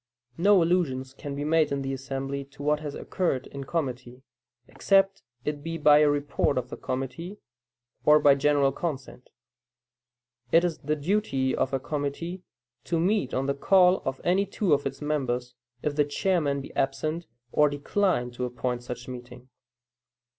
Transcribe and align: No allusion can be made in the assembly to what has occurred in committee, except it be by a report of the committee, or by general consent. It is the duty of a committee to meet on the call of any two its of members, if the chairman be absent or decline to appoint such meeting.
No 0.39 0.63
allusion 0.63 1.03
can 1.19 1.35
be 1.35 1.43
made 1.43 1.71
in 1.71 1.83
the 1.83 1.93
assembly 1.93 2.43
to 2.45 2.63
what 2.63 2.79
has 2.79 2.95
occurred 2.95 3.45
in 3.45 3.65
committee, 3.65 4.23
except 4.67 5.21
it 5.45 5.61
be 5.61 5.77
by 5.77 5.99
a 5.99 6.09
report 6.09 6.57
of 6.57 6.69
the 6.71 6.75
committee, 6.75 7.37
or 8.03 8.19
by 8.19 8.33
general 8.33 8.71
consent. 8.71 9.29
It 10.51 10.63
is 10.63 10.79
the 10.79 10.95
duty 10.95 11.55
of 11.55 11.71
a 11.71 11.79
committee 11.79 12.41
to 12.85 12.99
meet 12.99 13.31
on 13.35 13.45
the 13.45 13.53
call 13.53 14.01
of 14.03 14.19
any 14.23 14.47
two 14.47 14.73
its 14.73 14.85
of 15.03 15.07
members, 15.07 15.53
if 15.83 15.95
the 15.95 16.05
chairman 16.05 16.61
be 16.61 16.75
absent 16.75 17.27
or 17.51 17.69
decline 17.69 18.31
to 18.31 18.45
appoint 18.45 18.81
such 18.81 19.07
meeting. 19.07 19.49